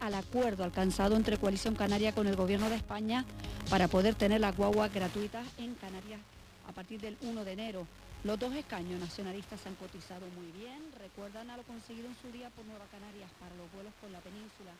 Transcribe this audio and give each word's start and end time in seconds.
al 0.00 0.14
acuerdo 0.14 0.64
alcanzado 0.64 1.14
entre 1.14 1.38
Coalición 1.38 1.76
Canaria 1.76 2.12
con 2.12 2.26
el 2.26 2.34
Gobierno 2.34 2.68
de 2.68 2.76
España 2.76 3.24
para 3.68 3.86
poder 3.86 4.14
tener 4.14 4.40
las 4.40 4.56
guaguas 4.56 4.92
gratuitas 4.92 5.46
en 5.58 5.74
Canarias 5.74 6.20
a 6.68 6.72
partir 6.72 7.00
del 7.00 7.16
1 7.20 7.44
de 7.44 7.52
enero. 7.52 7.86
Los 8.24 8.38
dos 8.38 8.54
escaños 8.54 8.98
nacionalistas 8.98 9.60
se 9.60 9.68
han 9.68 9.76
cotizado 9.76 10.26
muy 10.36 10.50
bien, 10.52 10.82
recuerdan 10.98 11.48
a 11.50 11.56
lo 11.56 11.62
conseguido 11.62 12.08
en 12.08 12.16
su 12.20 12.30
día 12.32 12.50
por 12.50 12.64
Nueva 12.64 12.86
Canarias 12.90 13.30
para 13.38 13.54
los 13.54 13.70
vuelos 13.72 13.92
con 14.00 14.12
la 14.12 14.18
península. 14.20 14.72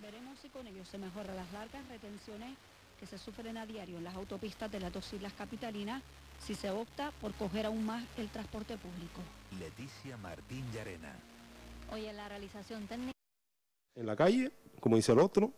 Veremos 0.00 0.38
si 0.40 0.48
con 0.48 0.66
ello 0.66 0.84
se 0.84 0.98
mejoran 0.98 1.36
las 1.36 1.52
largas 1.52 1.86
retenciones 1.88 2.56
que 2.98 3.06
se 3.06 3.18
sufren 3.18 3.58
a 3.58 3.66
diario 3.66 3.98
en 3.98 4.04
las 4.04 4.14
autopistas 4.14 4.70
de 4.70 4.80
las 4.80 4.92
dos 4.92 5.12
islas 5.12 5.32
capitalinas 5.34 6.02
si 6.44 6.54
se 6.54 6.70
opta 6.70 7.12
por 7.20 7.32
coger 7.34 7.66
aún 7.66 7.84
más 7.84 8.04
el 8.16 8.28
transporte 8.30 8.76
público. 8.76 9.20
Leticia 9.58 10.16
Martín 10.16 10.64
Llarena. 10.72 11.14
Oye, 11.92 12.12
la 12.12 12.28
realización 12.28 12.86
técnica... 12.86 13.12
En 13.94 14.06
la 14.06 14.16
calle, 14.16 14.52
como 14.80 14.96
dice 14.96 15.12
el 15.12 15.18
otro, 15.18 15.52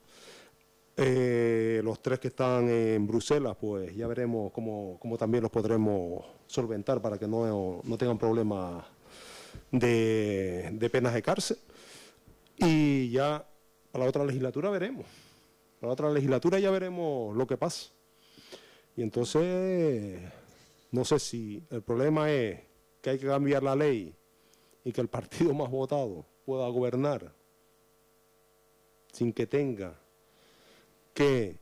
eh, 0.96 1.80
los 1.84 2.02
tres 2.02 2.18
que 2.18 2.28
están 2.28 2.68
en 2.68 3.06
Bruselas, 3.06 3.56
pues 3.60 3.95
ya 3.95 4.06
veremos 4.06 4.52
cómo, 4.52 4.98
cómo 5.00 5.16
también 5.16 5.42
los 5.42 5.50
podremos 5.50 6.24
solventar 6.46 7.01
para 7.01 7.18
que 7.18 7.28
no, 7.28 7.80
no 7.84 7.98
tengan 7.98 8.18
problemas 8.18 8.84
de, 9.70 10.70
de 10.73 10.90
penas 10.90 11.14
de 11.14 11.23
cárcel. 11.23 11.59
Y 12.56 13.10
ya 13.10 13.46
para 13.90 14.04
la 14.04 14.09
otra 14.10 14.24
legislatura 14.24 14.70
veremos. 14.70 15.06
Para 15.80 15.88
la 15.88 15.92
otra 15.92 16.10
legislatura 16.10 16.59
ya 16.59 16.70
veremos 16.70 17.37
lo 17.37 17.46
que 17.46 17.56
pasa. 17.56 17.90
Y 18.96 19.02
entonces, 19.02 20.20
no 20.92 21.05
sé 21.05 21.19
si 21.19 21.62
el 21.70 21.82
problema 21.82 22.30
es 22.30 22.60
que 23.01 23.10
hay 23.10 23.19
que 23.19 23.27
cambiar 23.27 23.62
la 23.62 23.74
ley 23.74 24.14
y 24.84 24.92
que 24.92 25.01
el 25.01 25.09
partido 25.09 25.52
más 25.55 25.70
votado 25.70 26.24
pueda 26.45 26.68
gobernar 26.68 27.34
sin 29.13 29.32
que 29.32 29.46
tenga 29.46 29.98
que 31.13 31.59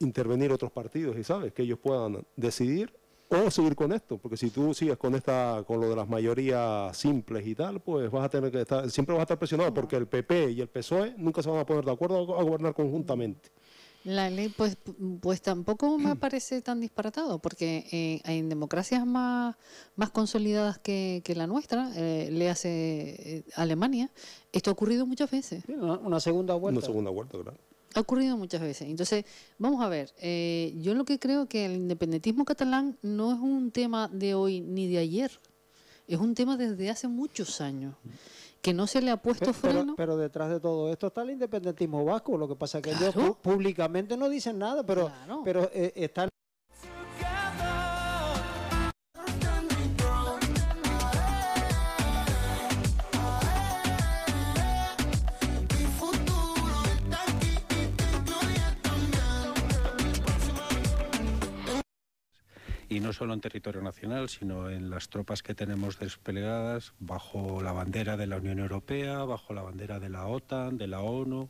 intervenir 0.00 0.52
otros 0.52 0.70
partidos 0.70 1.16
y 1.16 1.24
sabes 1.24 1.52
que 1.52 1.62
ellos 1.62 1.78
puedan 1.78 2.24
decidir 2.36 2.92
o 3.28 3.50
seguir 3.50 3.74
con 3.74 3.92
esto, 3.92 4.18
porque 4.18 4.36
si 4.36 4.50
tú 4.50 4.74
sigues 4.74 4.98
con 4.98 5.14
esta 5.14 5.64
con 5.66 5.80
lo 5.80 5.88
de 5.88 5.96
las 5.96 6.08
mayorías 6.08 6.96
simples 6.96 7.46
y 7.46 7.54
tal, 7.54 7.80
pues 7.80 8.10
vas 8.10 8.26
a 8.26 8.28
tener 8.28 8.52
que 8.52 8.60
estar 8.60 8.90
siempre 8.90 9.14
vas 9.14 9.20
a 9.20 9.22
estar 9.22 9.38
presionado 9.38 9.72
porque 9.72 9.96
el 9.96 10.06
PP 10.06 10.50
y 10.50 10.60
el 10.60 10.68
PSOE 10.68 11.14
nunca 11.16 11.42
se 11.42 11.48
van 11.48 11.60
a 11.60 11.66
poner 11.66 11.84
de 11.84 11.92
acuerdo 11.92 12.38
a 12.38 12.42
gobernar 12.42 12.74
conjuntamente. 12.74 13.50
La 14.04 14.30
ley, 14.30 14.48
pues, 14.48 14.76
pues 15.20 15.42
tampoco 15.42 15.96
me 15.96 16.16
parece 16.16 16.60
tan 16.60 16.80
disparatado, 16.80 17.38
porque 17.38 17.86
eh, 17.92 18.20
en 18.24 18.48
democracias 18.48 19.06
más, 19.06 19.56
más 19.94 20.10
consolidadas 20.10 20.78
que, 20.78 21.22
que 21.24 21.36
la 21.36 21.46
nuestra, 21.46 21.90
eh, 21.94 22.28
le 22.32 22.50
hace 22.50 22.68
eh, 22.70 23.44
Alemania, 23.54 24.10
esto 24.52 24.70
ha 24.70 24.72
ocurrido 24.72 25.06
muchas 25.06 25.30
veces. 25.30 25.62
Una, 25.68 25.98
una 25.98 26.20
segunda 26.20 26.54
vuelta. 26.54 26.78
Una 26.78 26.86
segunda 26.86 27.10
vuelta, 27.10 27.38
claro. 27.38 27.58
Ha 27.94 28.00
ocurrido 28.00 28.36
muchas 28.36 28.60
veces. 28.60 28.88
Entonces, 28.88 29.24
vamos 29.58 29.84
a 29.84 29.88
ver, 29.88 30.12
eh, 30.18 30.74
yo 30.78 30.94
lo 30.94 31.04
que 31.04 31.18
creo 31.18 31.46
que 31.46 31.66
el 31.66 31.74
independentismo 31.74 32.44
catalán 32.44 32.96
no 33.02 33.32
es 33.32 33.38
un 33.38 33.70
tema 33.70 34.08
de 34.08 34.34
hoy 34.34 34.60
ni 34.60 34.88
de 34.88 34.98
ayer, 34.98 35.30
es 36.08 36.18
un 36.18 36.34
tema 36.34 36.56
desde 36.56 36.90
hace 36.90 37.06
muchos 37.06 37.60
años, 37.60 37.94
que 38.62 38.72
no 38.72 38.86
se 38.86 39.02
le 39.02 39.10
ha 39.10 39.16
puesto 39.16 39.46
Pero, 39.46 39.58
pero- 39.60 39.72
freno. 39.74 39.94
pero 39.96 40.16
detrás 40.16 40.48
de 40.48 40.60
todo 40.60 40.90
esto 40.90 41.08
está 41.08 41.22
el 41.22 41.30
independentismo 41.30 42.04
vasco. 42.04 42.38
Lo 42.38 42.46
que 42.48 42.54
pasa 42.54 42.78
es 42.78 42.84
que 42.84 42.90
ellos 42.92 43.12
Claro. 43.12 43.34
públicamente 43.42 44.16
no 44.16 44.28
dicen 44.28 44.58
nada, 44.58 44.84
pero, 44.86 45.06
Claro. 45.08 45.42
pero 45.44 45.68
eh, 45.74 45.92
están 45.96 46.28
y 62.92 63.00
no 63.00 63.14
solo 63.14 63.32
en 63.32 63.40
territorio 63.40 63.80
nacional, 63.80 64.28
sino 64.28 64.68
en 64.68 64.90
las 64.90 65.08
tropas 65.08 65.42
que 65.42 65.54
tenemos 65.54 65.98
desplegadas 65.98 66.92
bajo 66.98 67.62
la 67.62 67.72
bandera 67.72 68.18
de 68.18 68.26
la 68.26 68.36
Unión 68.36 68.58
Europea, 68.58 69.24
bajo 69.24 69.54
la 69.54 69.62
bandera 69.62 69.98
de 69.98 70.10
la 70.10 70.26
OTAN, 70.26 70.76
de 70.76 70.88
la 70.88 71.00
ONU 71.00 71.48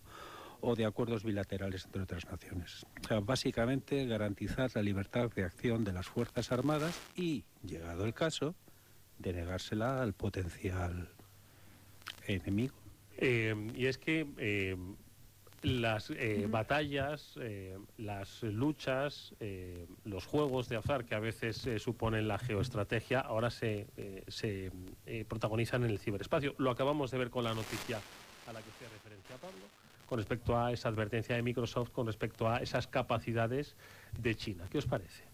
o 0.61 0.77
de 0.77 0.85
acuerdos 0.85 1.25
bilaterales 1.25 1.85
entre 1.85 2.03
otras 2.03 2.31
naciones. 2.31 2.87
O 3.03 3.09
sea, 3.09 3.19
básicamente 3.19 4.07
garantizar 4.07 4.71
la 4.75 4.83
libertad 4.83 5.33
de 5.33 5.43
acción 5.43 5.83
de 5.83 5.93
las 5.93 6.07
Fuerzas 6.07 6.53
Armadas 6.53 7.01
y, 7.17 7.43
llegado 7.67 8.05
el 8.05 8.15
caso, 8.15 8.55
denegársela 9.19 10.01
al 10.01 10.13
potencial 10.13 11.09
enemigo. 12.29 12.77
Eh, 13.19 13.73
y 13.75 13.87
es 13.87 13.99
que 13.99 14.29
eh, 14.39 14.77
las 15.63 16.11
eh, 16.11 16.47
batallas, 16.49 17.35
eh, 17.41 17.79
las 17.97 18.43
luchas, 18.43 19.35
eh, 19.41 19.87
los 20.05 20.27
juegos 20.27 20.69
de 20.69 20.77
azar 20.77 21.05
que 21.05 21.15
a 21.15 21.21
veces 21.21 21.67
eh, 21.67 21.79
suponen 21.79 22.27
la 22.29 22.39
geoestrategia, 22.39 23.21
ahora 23.21 23.51
se, 23.51 23.87
eh, 23.97 24.25
se 24.29 24.73
eh, 25.07 25.25
protagonizan 25.29 25.85
en 25.85 25.91
el 25.91 25.99
ciberespacio. 25.99 26.55
Lo 26.59 26.71
acabamos 26.71 27.11
de 27.11 27.19
ver 27.19 27.31
con 27.31 27.45
la 27.45 27.55
noticia 27.55 28.01
a 28.49 28.53
la 28.53 28.61
que 28.61 28.71
hacía 28.71 28.89
referencia 28.89 29.37
Pablo, 29.37 29.65
con 30.09 30.19
respecto 30.19 30.59
a 30.59 30.73
esa 30.73 30.89
advertencia 30.89 31.37
de 31.37 31.43
Microsoft, 31.43 31.91
con 31.91 32.07
respecto 32.07 32.49
a 32.49 32.59
esas 32.59 32.87
capacidades 32.89 33.77
de 34.19 34.35
China. 34.35 34.67
¿Qué 34.69 34.79
os 34.79 34.87
parece? 34.87 35.25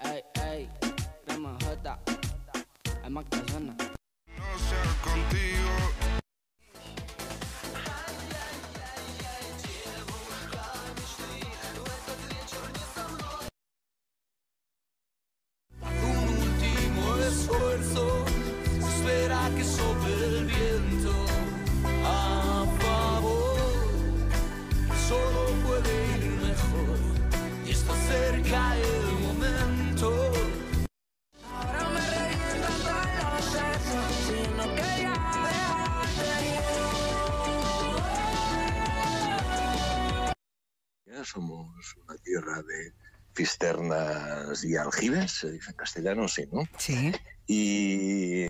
Ey, 0.00 0.22
ey, 0.44 0.68
no 1.28 1.38
me 1.38 1.58
que 19.56 19.64
sople 19.64 20.26
el 20.26 20.44
viento 20.46 21.12
a 22.04 22.66
favor. 22.80 23.58
Solo 25.08 25.40
puede 25.66 25.92
ir 26.16 26.24
mejor 26.42 26.98
y 27.66 27.70
está 27.70 27.94
cerca 27.94 28.76
el 28.76 29.18
momento. 29.26 30.08
Ahora 31.44 31.88
me 31.90 32.00
revientan 32.00 32.76
todos 32.84 33.30
los 33.32 33.44
sesos, 33.54 34.08
sino 34.26 34.64
que 34.74 34.86
ya 35.02 35.14
Ya 41.06 41.24
somos 41.24 41.96
una 42.04 42.16
tierra 42.18 42.62
de 42.62 42.92
cisternas 43.36 44.64
y 44.64 44.76
aljibes, 44.76 45.32
se 45.32 45.52
dice 45.52 45.70
en 45.70 45.76
castellano, 45.76 46.28
sí, 46.28 46.48
¿no? 46.52 46.62
Sí. 46.78 47.12
Y 47.46 48.49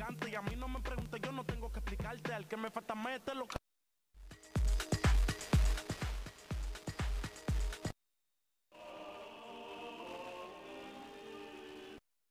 Picantes. 0.00 0.32
Y 0.32 0.34
a 0.34 0.42
mí 0.42 0.56
no 0.56 0.68
me 0.68 0.80
preguntes, 0.80 1.20
yo 1.20 1.32
no 1.32 1.44
tengo 1.44 1.70
que 1.72 1.80
explicarte. 1.80 2.32
Al 2.32 2.46
que 2.46 2.56
me 2.56 2.70
falta 2.70 2.94
mételo. 2.94 3.46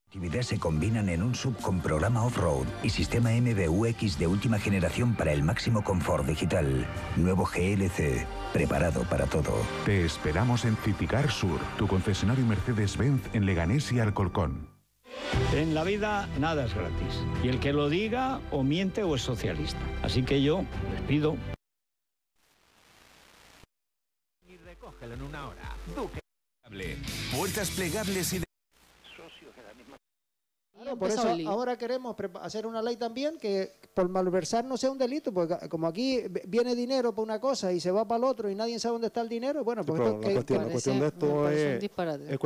Actividades 0.08 0.48
se 0.48 0.60
combinan 0.60 1.08
en 1.08 1.22
un 1.22 1.36
sub 1.36 1.56
con 1.62 1.82
programa 1.82 2.26
off-road 2.26 2.66
y 2.84 2.90
sistema 2.90 3.30
MBUX 3.30 4.18
de 4.18 4.26
última 4.26 4.58
generación 4.58 5.14
para 5.14 5.32
el 5.32 5.44
máximo 5.44 5.84
confort 5.84 6.26
digital. 6.26 6.88
Nuevo 7.16 7.46
GLC, 7.46 8.26
preparado 8.52 9.04
para 9.04 9.28
todo. 9.28 9.54
Te 9.86 10.04
esperamos 10.04 10.66
en 10.66 10.76
Citicar 10.78 11.30
Sur, 11.30 11.60
tu 11.78 11.88
concesionario 11.88 12.44
Mercedes-Benz 12.46 13.36
en 13.36 13.46
Leganés 13.46 13.92
y 13.92 14.00
Alcolcón. 14.00 14.79
En 15.54 15.74
la 15.74 15.84
vida 15.84 16.28
nada 16.40 16.66
es 16.66 16.74
gratis. 16.74 17.22
Y 17.44 17.50
el 17.50 17.60
que 17.60 17.74
lo 17.74 17.90
diga 17.90 18.40
o 18.52 18.64
miente 18.64 19.04
o 19.04 19.16
es 19.16 19.22
socialista. 19.22 19.80
Así 20.04 20.24
que 20.24 20.42
yo 20.42 20.64
les 20.94 21.02
pido 21.02 21.36
Y 24.48 24.58
recógelo 24.58 25.14
en 25.16 25.22
una 25.24 25.48
hora. 25.48 25.76
Duque. 25.96 26.20
Puertas 27.36 27.72
plegables 27.72 28.34
y 28.34 28.40
de... 28.40 28.46
Claro, 30.82 30.98
por 30.98 31.10
eso 31.10 31.28
ahora 31.48 31.78
queremos 31.78 32.16
hacer 32.42 32.66
una 32.66 32.82
ley 32.82 32.96
también 32.96 33.38
que 33.38 33.74
por 33.94 34.08
malversar 34.08 34.64
no 34.64 34.78
sea 34.78 34.90
un 34.90 34.98
delito, 34.98 35.34
porque 35.34 35.68
como 35.68 35.88
aquí 35.88 36.24
viene 36.48 36.74
dinero 36.74 37.12
para 37.14 37.24
una 37.24 37.40
cosa 37.40 37.74
y 37.74 37.80
se 37.82 37.92
va 37.92 38.08
para 38.08 38.20
el 38.20 38.24
otro 38.24 38.50
y 38.50 38.56
nadie 38.56 38.80
sabe 38.80 38.94
dónde 38.94 39.08
está 39.08 39.20
el 39.22 39.28
dinero, 39.30 39.64
bueno, 39.66 39.84
pues 39.84 40.00
pero 40.00 40.10
esto 40.12 40.22
la 40.22 40.28
que- 40.28 40.34
cuestión, 40.36 40.58
la 40.60 40.66
que- 40.66 40.72
cuestión 40.72 41.00
de 41.02 41.08
esto 41.08 41.44
parece 41.44 41.68
un 41.68 41.74
es, 41.74 41.82
disparate. 41.82 42.24
es 42.34 42.38